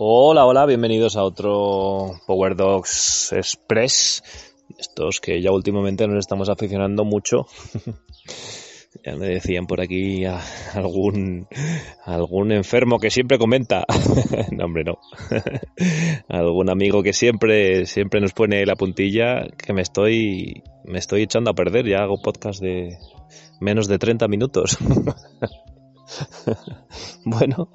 [0.00, 4.22] Hola, hola, bienvenidos a otro Power Dogs Express.
[4.78, 7.48] Estos que ya últimamente nos estamos aficionando mucho.
[9.04, 10.24] ya me decían por aquí
[10.72, 11.48] algún
[12.04, 13.86] algún enfermo que siempre comenta.
[14.52, 15.00] no, hombre, no.
[16.28, 21.50] algún amigo que siempre siempre nos pone la puntilla que me estoy me estoy echando
[21.50, 21.88] a perder.
[21.88, 22.98] Ya hago podcast de
[23.58, 24.78] menos de 30 minutos.
[27.24, 27.68] bueno,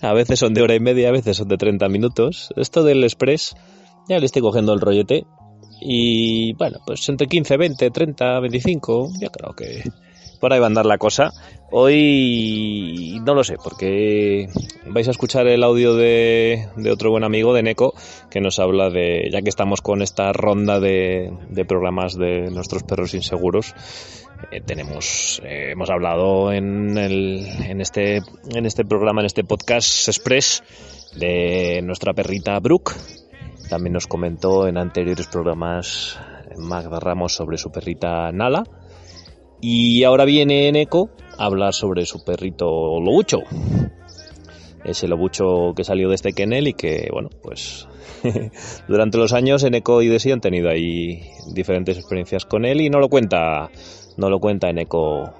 [0.00, 2.52] a veces son de hora y media, a veces son de 30 minutos.
[2.56, 3.54] Esto del Express,
[4.08, 5.26] ya le estoy cogiendo el rollete.
[5.80, 9.82] Y bueno, pues entre 15, 20, 30, 25, ya creo que
[10.40, 11.32] por ahí va a andar la cosa.
[11.70, 14.48] Hoy no lo sé, porque
[14.86, 17.94] vais a escuchar el audio de, otro buen amigo, de Neko,
[18.30, 23.14] que nos habla de, ya que estamos con esta ronda de programas de nuestros perros
[23.14, 23.74] inseguros,
[24.50, 28.22] eh, tenemos, eh, hemos hablado en, el, en, este,
[28.54, 30.62] en este programa, en este podcast express,
[31.16, 32.92] de nuestra perrita Brooke.
[33.68, 36.18] También nos comentó en anteriores programas
[36.56, 38.64] Magda Ramos sobre su perrita Nala.
[39.60, 43.38] Y ahora viene Eco a hablar sobre su perrito Lobucho.
[44.84, 47.88] Ese Lobucho que salió de este kennel y que, bueno, pues
[48.88, 51.22] durante los años Eco y Desi han tenido ahí
[51.54, 53.70] diferentes experiencias con él y no lo cuenta
[54.16, 55.32] no lo cuenta en eco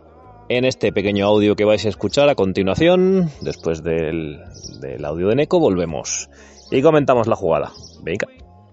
[0.48, 3.30] en este pequeño audio que vais a escuchar a continuación.
[3.40, 4.40] Después del,
[5.04, 6.28] audio de Neko volvemos
[6.70, 7.72] y comentamos la jugada.
[8.02, 8.28] Venga,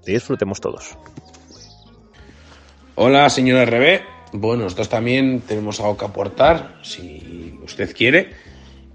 [0.06, 0.98] disfrutemos todos.
[2.96, 4.02] Hola, señora RB.
[4.34, 8.30] Bueno, nosotros también tenemos algo que aportar, si usted quiere.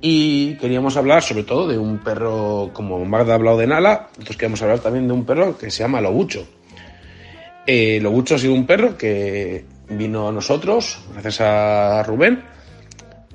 [0.01, 4.37] Y queríamos hablar sobre todo de un perro, como Magda ha hablado de Nala, nosotros
[4.37, 6.47] queremos hablar también de un perro que se llama Lobucho.
[7.67, 12.43] Eh, Lobucho ha sido un perro que vino a nosotros, gracias a Rubén,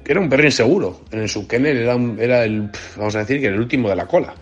[0.04, 1.02] que era un perro inseguro.
[1.12, 4.34] En el subkennel era, era el, vamos a decir, que el último de la cola.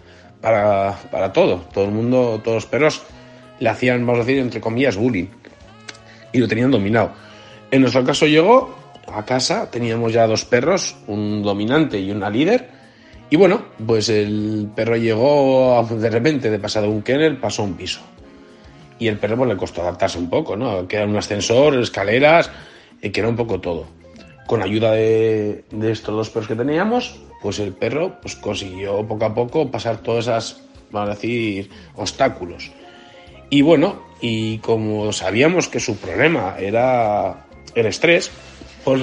[0.41, 1.67] Para, para todo.
[1.73, 3.03] Todo el mundo, todos los perros
[3.59, 5.27] le hacían, vamos a decir, entre comillas, bullying.
[6.31, 7.11] Y lo tenían dominado.
[7.71, 8.76] En nuestro caso llegó
[9.14, 12.70] a casa, teníamos ya dos perros, un dominante y una líder.
[13.30, 18.02] Y bueno, pues el perro llegó de repente de pasado un kennel, pasó un piso
[18.99, 20.87] y el perro le costó adaptarse un poco, ¿no?
[20.87, 22.52] Que era un ascensor, escaleras,
[23.02, 23.87] que era un poco todo.
[24.45, 29.33] Con ayuda de, estos dos perros que teníamos, pues el perro pues, consiguió poco a
[29.33, 30.61] poco pasar todas esas,
[30.92, 32.71] vamos a decir, obstáculos.
[33.49, 38.30] Y bueno, y como sabíamos que su problema era el estrés,
[38.83, 39.02] pues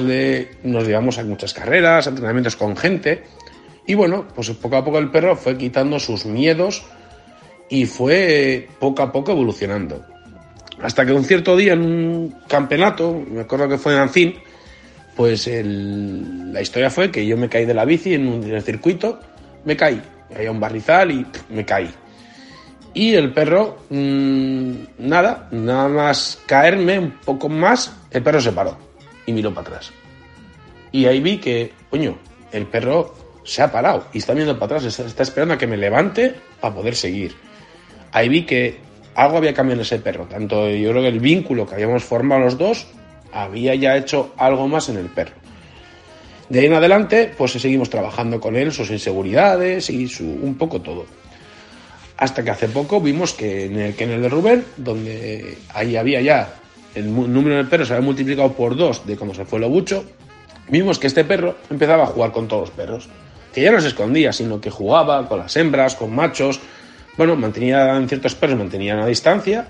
[0.62, 3.24] nos llevamos a muchas carreras, entrenamientos con gente,
[3.86, 6.84] y bueno, pues poco a poco el perro fue quitando sus miedos,
[7.68, 10.04] y fue poco a poco evolucionando.
[10.80, 14.34] Hasta que un cierto día en un campeonato, me acuerdo que fue en Ancín,
[15.16, 19.18] pues la historia fue que yo me caí de la bici en, un, el circuito,
[19.64, 20.00] me caí,
[20.34, 21.90] había un barrizal y me caí.
[22.92, 28.76] Y el perro, mm, nada, nada más caerme un poco más, el perro se paró
[29.24, 29.92] y miró para atrás.
[30.92, 32.18] Y ahí vi que, coño,
[32.52, 35.76] el perro se ha parado y está mirando para atrás, está esperando a que me
[35.76, 37.34] levante para poder seguir
[38.16, 38.78] ahí vi que
[39.14, 40.24] algo había cambiado en ese perro.
[40.24, 42.86] Tanto yo creo que el vínculo que habíamos formado los dos
[43.30, 45.34] había ya hecho algo más en el perro.
[46.48, 51.04] De ahí en adelante, pues seguimos trabajando con él, sus inseguridades y un poco todo.
[52.16, 56.54] Hasta que hace poco vimos que en el de Rubén, donde ahí había ya
[56.94, 60.06] el número de perros se había multiplicado por dos de cuando se fue lo bucho,
[60.70, 63.10] vimos que este perro empezaba a jugar con todos los perros.
[63.52, 66.60] Que ya no se escondía, sino que jugaba con las hembras, con machos,
[67.16, 69.66] bueno, mantenía en ciertos perros, mantenían a distancia,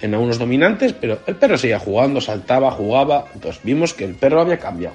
[0.00, 3.26] en algunos dominantes, pero el perro seguía jugando, saltaba, jugaba.
[3.34, 4.94] Entonces vimos que el perro había cambiado.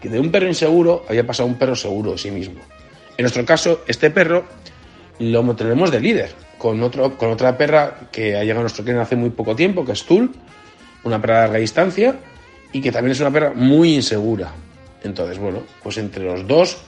[0.00, 2.60] Que de un perro inseguro había pasado un perro seguro de sí mismo.
[3.16, 4.44] En nuestro caso, este perro
[5.18, 9.02] lo tenemos de líder, con, otro, con otra perra que ha llegado a nuestro cliente
[9.02, 10.32] hace muy poco tiempo, que es Tul,
[11.04, 12.16] una perra de larga distancia,
[12.72, 14.52] y que también es una perra muy insegura.
[15.02, 16.78] Entonces, bueno, pues entre los dos,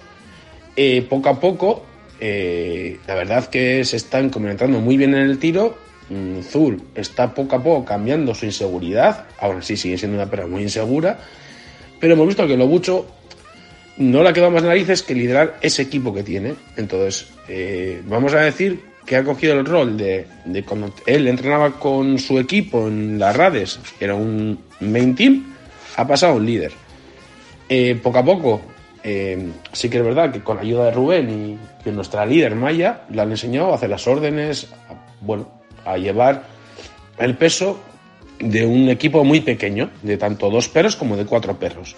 [0.74, 1.84] eh, poco a poco
[2.20, 5.76] eh, la verdad que se están complementando muy bien en el tiro.
[6.08, 9.26] Mm, Zul está poco a poco cambiando su inseguridad.
[9.40, 11.18] Ahora sí sigue siendo una perra muy insegura.
[12.00, 13.06] Pero hemos visto que Lobucho
[13.98, 16.54] no le ha quedado más narices que liderar ese equipo que tiene.
[16.76, 20.26] Entonces, eh, vamos a decir que ha cogido el rol de,
[20.66, 25.54] cuando él entrenaba con su equipo en las Rades, que era un main team,
[25.96, 26.72] ha pasado un líder.
[27.68, 28.60] Eh, poco a poco
[29.08, 33.02] eh, sí que es verdad que con ayuda de Rubén y que nuestra líder Maya
[33.08, 34.66] le han enseñado a hacer las órdenes,
[35.20, 35.48] bueno,
[35.84, 36.42] a llevar
[37.16, 37.78] el peso
[38.40, 41.94] de un equipo muy pequeño, de tanto dos perros como de cuatro perros.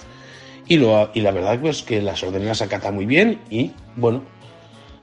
[0.67, 4.25] Y, la verdad pues que las órdenes las acata muy bien y bueno,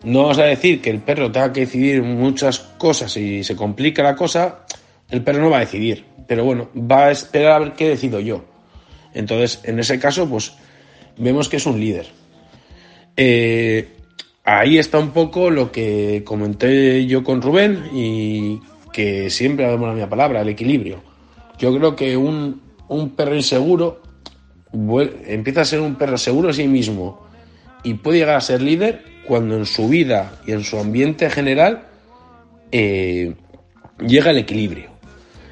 [0.04, 4.04] no vamos a decir que el perro tenga que decidir muchas cosas y se complica
[4.04, 4.60] la cosa,
[5.10, 8.19] el perro no va a decidir, pero bueno, va a esperar a ver qué decido
[8.19, 8.46] yo.
[9.16, 10.54] Entonces, en ese caso, pues
[11.18, 12.08] vemos que es un líder.
[13.18, 13.88] Eh,
[14.44, 18.60] ahí está un poco lo que comenté yo con Rubén y
[18.92, 21.02] que siempre damos la misma palabra, el equilibrio.
[21.58, 24.02] Yo creo que un, un perro inseguro
[25.26, 27.26] empieza a ser un perro seguro a sí mismo
[27.84, 31.84] y puede llegar a ser líder cuando en su vida y en su ambiente general
[32.72, 33.34] eh,
[34.06, 34.90] llega el equilibrio.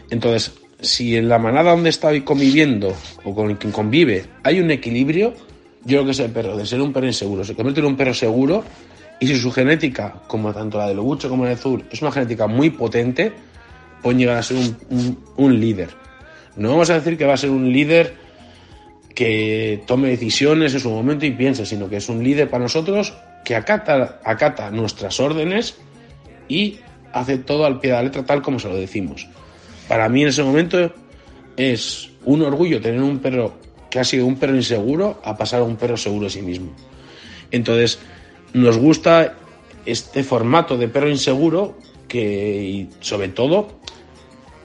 [0.10, 5.34] Entonces, si en la manada donde está conviviendo o con quien convive hay un equilibrio,
[5.86, 8.14] yo creo que ese perro, de ser un perro inseguro, se convierte en un perro
[8.14, 8.64] seguro
[9.20, 12.12] y si su genética, como tanto la de Lobucho como la de Azul, es una
[12.12, 13.32] genética muy potente,
[14.02, 14.58] pueden llegar a ser
[15.38, 15.90] un líder.
[16.56, 18.16] No vamos a decir que va a ser un líder
[19.16, 23.14] que tome decisiones en su momento y piense, sino que es un líder para nosotros
[23.44, 25.78] que acata, acata nuestras órdenes
[26.48, 26.80] y
[27.12, 29.28] hace todo al pie de la letra tal como se lo decimos.
[29.88, 30.94] Para mí en ese momento
[31.58, 33.54] es un orgullo tener un perro
[33.94, 36.72] que ha sido un perro inseguro a pasar a un perro seguro de sí mismo.
[37.52, 38.00] Entonces,
[38.52, 39.36] nos gusta
[39.86, 43.68] este formato de perro inseguro que, y sobre todo,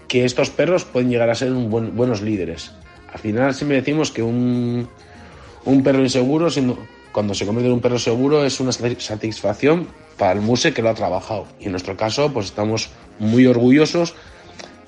[0.09, 2.73] que estos perros pueden llegar a ser buenos líderes.
[3.13, 4.89] Al final siempre decimos que un,
[5.85, 6.49] perro inseguro,
[7.13, 10.89] cuando se convierte en un perro seguro, es una satisfacción para el muse que lo
[10.89, 11.47] ha trabajado.
[11.61, 12.89] Y en nuestro caso, pues estamos
[13.19, 14.15] muy orgullosos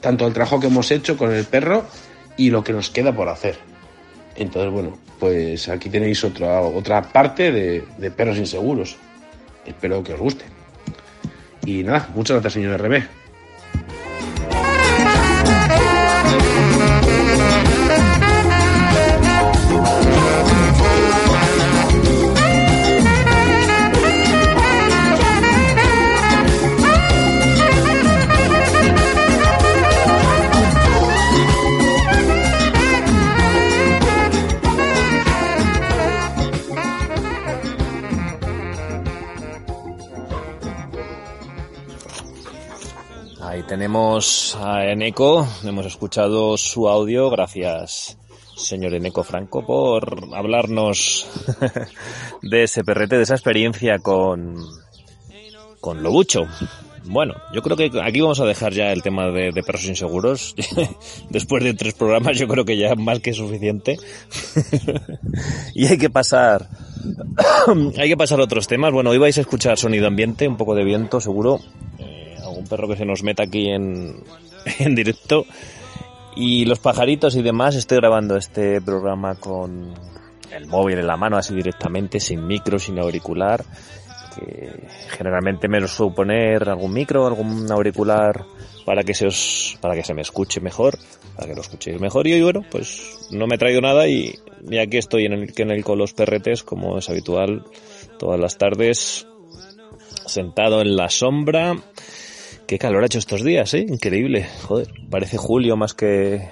[0.00, 1.84] tanto del trabajo que hemos hecho con el perro
[2.38, 3.69] y lo que nos queda por hacer.
[4.40, 8.96] Entonces, bueno, pues aquí tenéis otra, otra parte de, perros inseguros.
[9.66, 10.46] Espero que os guste.
[11.66, 13.02] Y nada, muchas gracias, señor RB.
[43.80, 48.18] Tenemos a Eneco, hemos escuchado su audio, gracias
[48.54, 51.26] señor Eneco Franco por hablarnos
[52.42, 54.54] de ese perrete, de esa experiencia con,
[55.80, 56.46] con Lobucho.
[57.04, 60.54] Bueno, yo creo que aquí vamos a dejar ya el tema de, perros inseguros.
[61.30, 63.96] Después de tres programas yo creo que ya más que suficiente.
[65.74, 66.68] y hay que pasar,
[67.98, 68.92] hay que pasar a otros temas.
[68.92, 71.60] Bueno, hoy vais a escuchar sonido ambiente, un poco de viento seguro
[72.70, 74.22] perro que se nos meta aquí en,
[74.78, 75.44] en directo.
[76.36, 79.92] Y los pajaritos y demás, estoy grabando este programa con
[80.52, 83.64] el móvil en la mano, así directamente, sin micro, sin auricular.
[84.34, 84.70] Que
[85.08, 88.44] generalmente me lo suelo poner algún micro, algún auricular
[88.86, 90.96] para que se os, para que se me escuche mejor,
[91.34, 92.28] para que lo escuchéis mejor.
[92.28, 94.32] Y hoy, bueno, pues no me he traído nada y,
[94.68, 97.64] y aquí estoy en el, en el con los perretes, como es habitual,
[98.18, 99.26] todas las tardes,
[100.26, 101.76] sentado en la sombra
[102.70, 103.84] Qué calor ha hecho estos días, ¿eh?
[103.88, 104.46] Increíble.
[104.62, 106.50] Joder, parece julio más que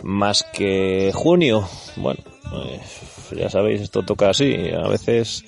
[0.00, 1.68] más que junio.
[1.96, 4.54] Bueno, pues, ya sabéis, esto toca así.
[4.70, 5.44] A veces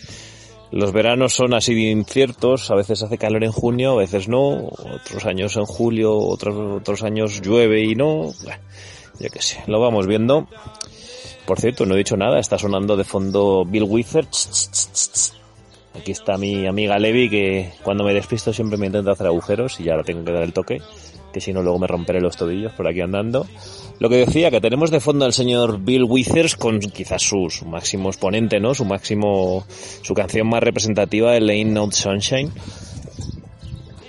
[0.72, 4.64] los veranos son así de inciertos, a veces hace calor en junio, a veces no,
[4.64, 8.32] otros años en julio, otros, otros años llueve y no.
[8.42, 8.62] Bueno,
[9.20, 10.48] yo qué sé, lo vamos viendo.
[11.46, 14.26] Por cierto, no he dicho nada, está sonando de fondo Bill Wizard.
[15.98, 19.84] Aquí está mi amiga Levi que cuando me despisto siempre me intenta hacer agujeros y
[19.84, 20.80] ya ahora tengo que dar el toque,
[21.32, 23.46] que si no luego me romperé los tobillos por aquí andando.
[23.98, 28.10] Lo que decía, que tenemos de fondo al señor Bill Withers con quizás su, máximo
[28.10, 28.74] exponente, ¿no?
[28.74, 29.64] Su máximo,
[30.02, 32.52] su canción más representativa, el Ain't No Sunshine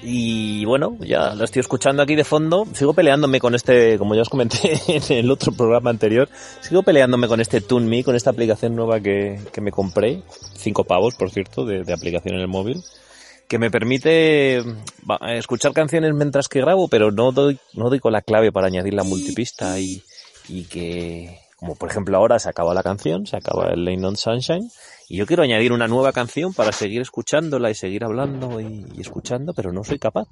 [0.09, 2.65] y bueno, ya lo estoy escuchando aquí de fondo.
[2.71, 6.29] Sigo peleándome con este, como ya os comenté en el otro programa anterior,
[6.61, 10.21] sigo peleándome con este TuneMe, con esta aplicación nueva que, que me compré.
[10.55, 12.81] Cinco pavos, por cierto, de, de aplicación en el móvil
[13.49, 14.61] que me permite
[15.29, 18.93] escuchar canciones mientras que grabo, pero no doy, no doy con la clave para añadir
[18.93, 20.03] la multipista y,
[20.49, 24.15] y que, como por ejemplo ahora se acaba la canción, se acaba el Lane on
[24.15, 24.71] Sunshine,
[25.09, 29.53] y yo quiero añadir una nueva canción para seguir escuchándola y seguir hablando y, escuchando,
[29.53, 30.27] pero no soy capaz.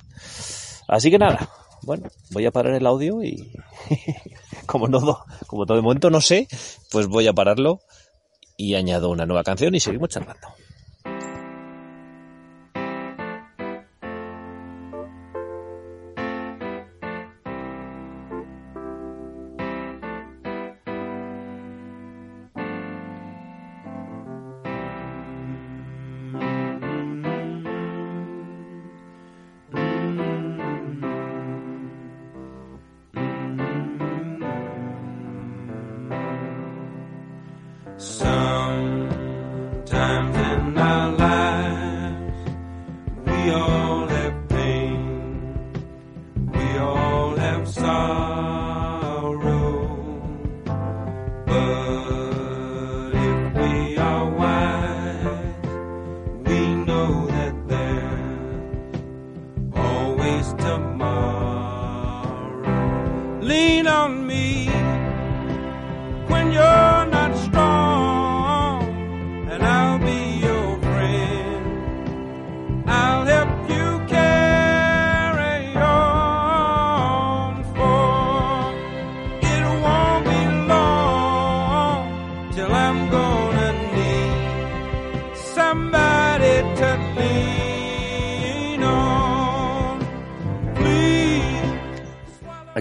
[0.88, 1.50] Así que nada,
[1.82, 3.51] bueno, voy a parar el audio y
[4.67, 5.00] como no,
[5.48, 6.48] como todo de momento no sé,
[6.91, 7.79] pues voy a pararlo
[8.55, 10.48] y añado una nueva canción y seguimos charlando.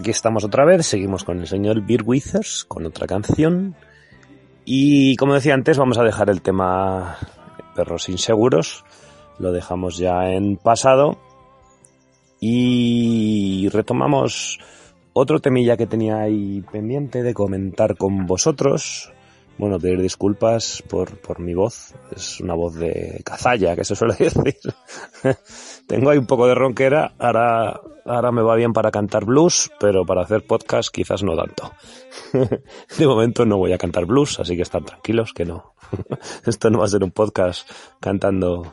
[0.04, 3.74] Aquí estamos otra vez, seguimos con el señor Beer Withers, con otra canción.
[4.66, 7.16] Y como decía antes, vamos a dejar el tema
[7.74, 8.84] perros inseguros,
[9.38, 11.16] lo dejamos ya en pasado.
[12.38, 14.58] Y retomamos
[15.14, 19.10] otro temilla que tenía ahí pendiente de comentar con vosotros.
[19.56, 21.94] Bueno, pedir disculpas por, por mi voz.
[22.14, 24.56] Es una voz de cazalla, que se suele decir.
[25.86, 27.14] Tengo ahí un poco de ronquera.
[27.18, 31.72] Ahora, ahora me va bien para cantar blues, pero para hacer podcast quizás no tanto.
[32.98, 35.74] de momento no voy a cantar blues, así que están tranquilos que no.
[36.46, 37.70] Esto no va a ser un podcast
[38.00, 38.72] cantando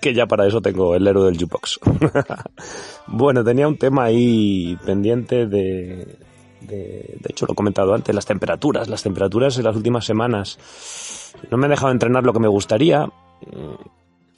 [0.00, 1.80] que ya para eso tengo el héroe del jukebox.
[3.06, 6.27] bueno, tenía un tema ahí pendiente de,
[6.60, 8.88] de, hecho lo he comentado antes, las temperaturas.
[8.88, 13.08] Las temperaturas en las últimas semanas no me han dejado entrenar lo que me gustaría.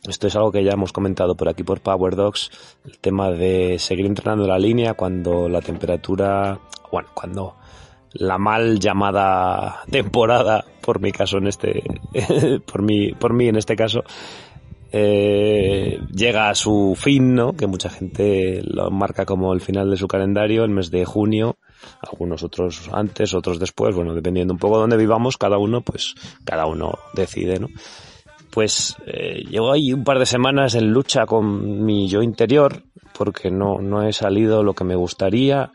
[0.06, 2.50] Esto es algo que ya hemos comentado por aquí por Power Dogs,
[2.86, 6.58] el tema de seguir entrenando la línea cuando la temperatura,
[6.90, 7.56] bueno, cuando
[8.12, 11.82] la mal llamada temporada, por mi caso en este,
[12.72, 14.02] por mí, por mí en este caso,
[14.92, 17.52] eh, llega a su fin, ¿no?
[17.52, 21.58] Que mucha gente lo marca como el final de su calendario, el mes de junio,
[22.00, 26.14] algunos otros antes, otros después, bueno, dependiendo un poco de dónde vivamos, cada uno, pues,
[26.44, 27.68] cada uno decide, ¿no?
[28.50, 32.82] Pues eh, llevo ahí un par de semanas en lucha con mi yo interior,
[33.16, 35.70] porque no, no he salido lo que me gustaría,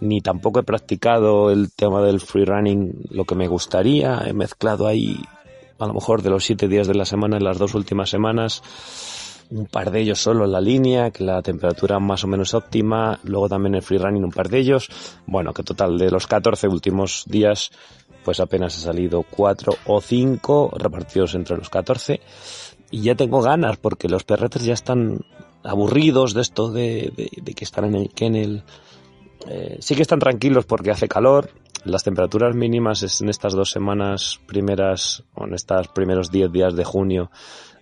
[0.00, 4.86] ni tampoco he practicado el tema del free running lo que me gustaría, he mezclado
[4.86, 5.18] ahí
[5.78, 8.62] a lo mejor de los siete días de la semana en las dos últimas semanas,
[9.50, 13.18] un par de ellos solo en la línea, que la temperatura más o menos óptima,
[13.24, 14.88] luego también el free running un par de ellos,
[15.26, 17.70] bueno, que total de los 14 últimos días
[18.24, 22.20] pues apenas he salido cuatro o cinco repartidos entre los 14
[22.90, 25.20] y ya tengo ganas porque los perretes ya están
[25.62, 27.12] aburridos de esto de,
[27.54, 28.62] que están en el kennel.
[29.48, 31.50] Eh, sí que están tranquilos porque hace calor,
[31.84, 36.84] las temperaturas mínimas en estas dos semanas primeras, o en estos primeros 10 días de
[36.84, 37.30] junio,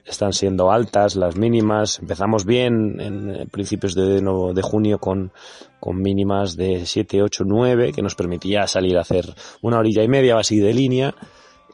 [0.04, 2.00] están siendo altas las mínimas.
[2.00, 5.32] Empezamos bien en principios de, de junio con,
[5.80, 10.08] con mínimas de 7, 8, 9, que nos permitía salir a hacer una orilla y
[10.08, 11.14] media así de línea.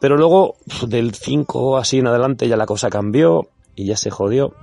[0.01, 0.57] Pero luego,
[0.87, 4.55] del 5 así en adelante, ya la cosa cambió y ya se jodió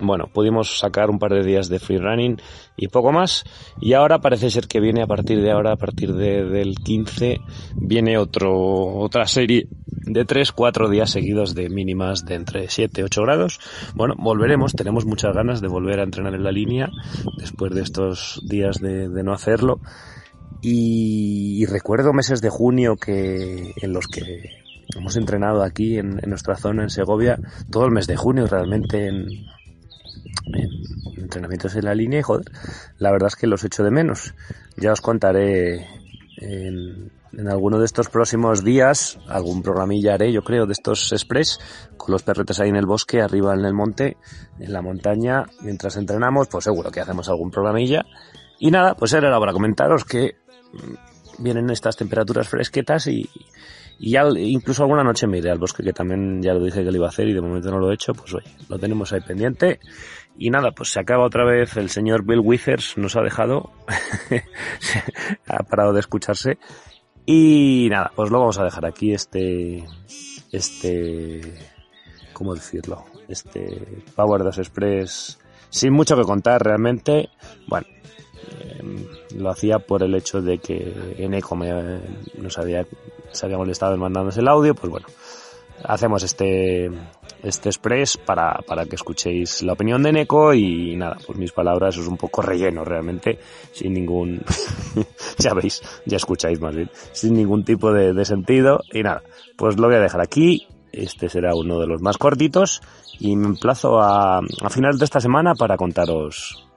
[0.00, 2.40] bueno, pudimos sacar un par de días de free running
[2.76, 3.44] y poco más.
[3.80, 7.40] Y ahora parece ser que viene a partir de ahora, a partir de, del 15,
[7.76, 8.52] viene otro,
[8.98, 13.60] otra serie de 3, 4 días seguidos de mínimas de entre 7, 8 grados.
[13.94, 16.90] Bueno, volveremos, tenemos muchas ganas de volver a entrenar en la línea
[17.38, 19.80] después de estos días de, de no hacerlo.
[20.62, 24.42] Y, y, recuerdo meses de junio que, en los que
[24.94, 27.38] hemos entrenado aquí en, en nuestra zona, en Segovia,
[27.70, 29.26] todo el mes de junio realmente en,
[30.46, 32.46] en entrenamientos en la línea y joder,
[32.98, 34.34] la verdad es que los echo de menos.
[34.76, 35.86] Ya os contaré
[36.38, 37.10] en,
[37.48, 41.60] alguno de estos próximos días, algún programilla haré, yo creo, de estos express,
[41.96, 44.16] con los perretes ahí en el bosque, arriba en el monte,
[44.58, 48.04] en la montaña, mientras entrenamos, pues seguro que hacemos algún programilla.
[48.58, 50.36] Y nada, pues era para comentaros que
[51.38, 53.28] vienen estas temperaturas fresquetas y,
[54.02, 56.90] y ya incluso alguna noche me iré al bosque, que también ya lo dije que
[56.90, 59.12] lo iba a hacer y de momento no lo he hecho, pues oye, lo tenemos
[59.12, 59.78] ahí pendiente.
[60.38, 63.72] Y nada, pues se acaba otra vez el señor Bill Withers, nos ha dejado,
[65.46, 66.56] ha parado de escucharse.
[67.26, 69.84] Y nada, pues lo vamos a dejar aquí, este,
[70.50, 71.42] este,
[72.32, 73.04] ¿cómo decirlo?
[73.28, 75.38] Este Power 2 Express,
[75.68, 77.28] sin mucho que contar realmente.
[77.68, 77.86] Bueno,
[78.50, 78.82] eh,
[79.36, 82.00] lo hacía por el hecho de que Eneco me,
[82.38, 82.86] nos había,
[83.32, 85.06] se había molestado en el audio, pues bueno,
[85.84, 86.90] hacemos este,
[87.42, 91.96] este express para, para que escuchéis la opinión de Neko y nada, pues mis palabras
[91.96, 93.38] es un poco relleno realmente,
[93.72, 94.42] sin ningún,
[95.38, 99.22] ya veis, ya escucháis más bien, sin ningún tipo de, de, sentido y nada,
[99.56, 102.80] pues lo voy a dejar aquí Este será uno de los más cortitos
[103.18, 106.69] y me emplazo a, a final de esta semana para contaros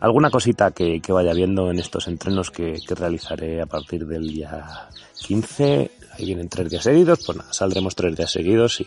[0.00, 4.88] alguna cosita que, vaya viendo en estos entrenos que, realizaré a partir del día
[5.26, 5.90] 15.
[6.12, 8.86] Ahí vienen tres días seguidos, pues nada, saldremos tres días seguidos y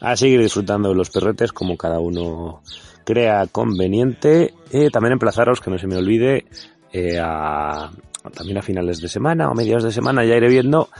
[0.00, 2.62] a seguir disfrutando de los perretes como cada uno
[3.04, 4.52] crea conveniente.
[4.70, 6.44] Eh, también emplazaros, que no se me olvide,
[6.92, 7.90] eh, a,
[8.34, 10.90] también a finales de semana o mediados de semana ya iré viendo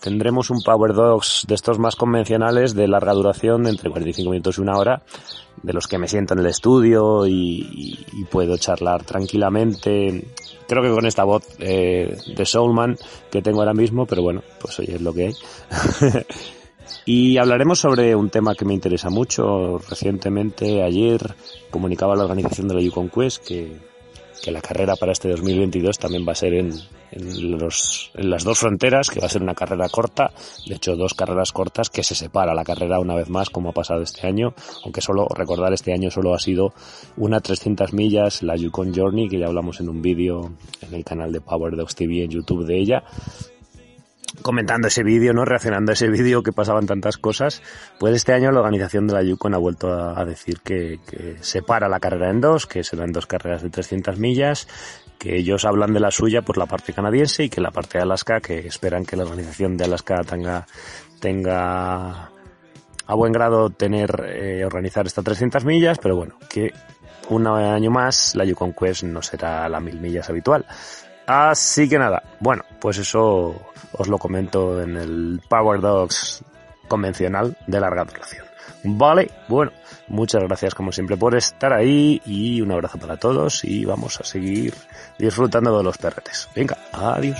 [0.00, 4.60] tendremos un Power Dogs de estos más convencionales de larga duración, entre 45 minutos y
[4.60, 5.02] una hora,
[5.62, 7.98] de los que me siento en el estudio y,
[8.30, 10.24] puedo charlar tranquilamente.
[10.66, 12.96] Creo que con esta voz eh, de Soulman
[13.30, 15.34] que tengo ahora mismo, pero bueno, pues hoy es lo que hay.
[17.04, 19.78] y hablaremos sobre un tema que me interesa mucho.
[19.88, 21.34] Recientemente, ayer,
[21.70, 23.91] comunicaba la organización de la Yukon Quest que
[24.42, 26.72] que la carrera para este 2022 también va a ser en,
[27.12, 30.32] los, en las dos fronteras, que va a ser una carrera corta,
[30.66, 33.72] de hecho dos carreras cortas que se separa la carrera una vez más como ha
[33.72, 36.72] pasado este año, aunque solo recordar este año solo ha sido
[37.16, 41.32] una 300 millas, la Yukon Journey, que ya hablamos en un vídeo en el canal
[41.32, 43.04] de Power Dogs TV en YouTube de ella,
[44.40, 45.44] comentando ese vídeo, ¿no?
[45.44, 47.62] Reaccionando a ese vídeo que pasaban tantas cosas,
[47.98, 51.88] pues este año la organización de la Yukon ha vuelto a, decir que, que, separa
[51.88, 54.68] la carrera en dos, que serán dos carreras de 300 millas,
[55.18, 58.02] que ellos hablan de la suya por la parte canadiense y que la parte de
[58.02, 60.66] Alaska, que esperan que la organización de Alaska tenga,
[61.20, 62.30] tenga
[63.06, 66.72] a buen grado tener, eh, organizar estas 300 millas, pero bueno, que
[67.28, 70.66] un año más la Yukon Quest no será la mil millas habitual.
[71.32, 73.54] Así que nada, bueno, pues eso
[73.92, 76.44] os lo comento en el Power Dogs
[76.88, 78.44] convencional de larga duración.
[78.84, 79.72] Vale, bueno,
[80.08, 84.24] muchas gracias como siempre por estar ahí y un abrazo para todos y vamos a
[84.24, 84.74] seguir
[85.18, 86.50] disfrutando de los perretes.
[86.54, 87.38] Venga, adiós.